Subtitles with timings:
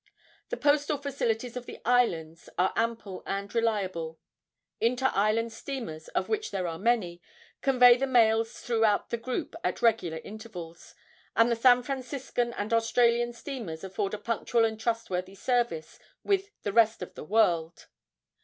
[0.49, 4.19] The postal facilities of the islands are ample and reliable.
[4.79, 7.21] Inter island steamers, of which there are many,
[7.61, 10.95] convey the mails throughout the group at regular intervals,
[11.35, 16.73] and the San Franciscan and Australian steamers afford a punctual and trustworthy service with the
[16.73, 17.85] rest of the world.